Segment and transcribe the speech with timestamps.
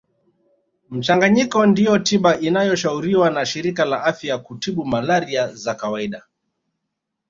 [0.89, 6.23] Mchanganyiko ndiyo tiba inayoshauriwa na shirika la afya kutiba malaria za kawaida